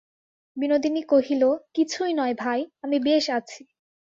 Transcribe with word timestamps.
বিনোদিনী 0.57 1.01
কহিল, 1.03 1.43
কিছুই 1.73 2.11
নয় 2.13 2.35
ভাই, 2.37 2.59
আমি 2.83 2.97
বেশ 2.99 3.25
আছি। 3.29 3.61